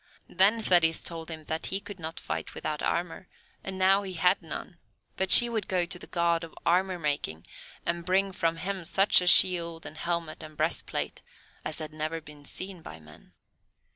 [0.29, 3.27] Then Thetis told him that he could not fight without armour,
[3.63, 4.79] and now he had none;
[5.15, 7.45] but she would go to the God of armour making
[7.85, 11.21] and bring from him such a shield and helmet and breastplate
[11.63, 13.33] as had never been seen by men.